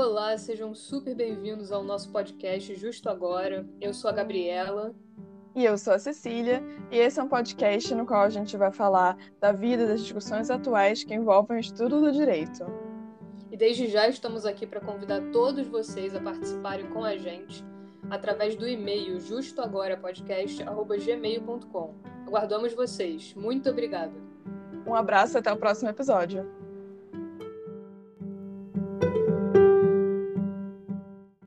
Olá, 0.00 0.38
sejam 0.38 0.76
super 0.76 1.12
bem-vindos 1.12 1.72
ao 1.72 1.82
nosso 1.82 2.12
podcast 2.12 2.72
Justo 2.76 3.10
Agora. 3.10 3.66
Eu 3.80 3.92
sou 3.92 4.08
a 4.08 4.12
Gabriela. 4.12 4.94
E 5.56 5.64
eu 5.64 5.76
sou 5.76 5.92
a 5.92 5.98
Cecília, 5.98 6.62
e 6.88 6.98
esse 6.98 7.18
é 7.18 7.22
um 7.22 7.26
podcast 7.26 7.92
no 7.96 8.06
qual 8.06 8.22
a 8.22 8.30
gente 8.30 8.56
vai 8.56 8.70
falar 8.70 9.18
da 9.40 9.50
vida 9.50 9.82
e 9.82 9.88
das 9.88 10.02
discussões 10.02 10.50
atuais 10.50 11.02
que 11.02 11.12
envolvem 11.12 11.56
o 11.56 11.60
estudo 11.60 12.00
do 12.00 12.12
direito. 12.12 12.64
E 13.50 13.56
desde 13.56 13.88
já 13.88 14.06
estamos 14.06 14.46
aqui 14.46 14.68
para 14.68 14.80
convidar 14.80 15.20
todos 15.32 15.66
vocês 15.66 16.14
a 16.14 16.20
participarem 16.20 16.88
com 16.90 17.02
a 17.02 17.16
gente 17.16 17.64
através 18.08 18.54
do 18.54 18.68
e-mail 18.68 19.18
justoagorapodcast.gmail.com. 19.18 21.94
Aguardamos 22.24 22.72
vocês. 22.72 23.34
Muito 23.34 23.68
obrigada. 23.68 24.14
Um 24.86 24.94
abraço 24.94 25.36
e 25.36 25.40
até 25.40 25.52
o 25.52 25.56
próximo 25.56 25.90
episódio. 25.90 26.57